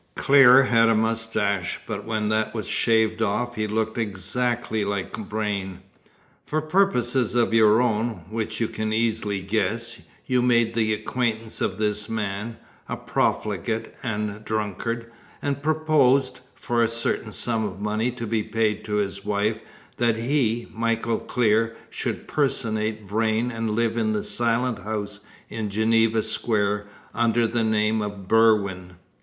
[0.15, 5.81] Clear had a moustache, but when that was shaved off he looked exactly like Vrain.
[6.43, 11.77] For purposes of your own, which you can easily guess, you made the acquaintance of
[11.77, 12.57] this man,
[12.89, 18.41] a profligate and a drunkard, and proposed, for a certain sum of money to be
[18.41, 19.59] paid to his wife,
[19.97, 26.23] that he, Michael Clear, should personate Vrain and live in the Silent House in Geneva
[26.23, 28.93] Square, under the name of Berwin.